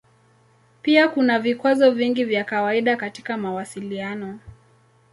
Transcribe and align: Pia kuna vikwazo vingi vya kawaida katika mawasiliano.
Pia 0.81 1.07
kuna 1.09 1.39
vikwazo 1.39 1.91
vingi 1.91 2.23
vya 2.25 2.43
kawaida 2.43 2.95
katika 2.95 3.37
mawasiliano. 3.37 4.39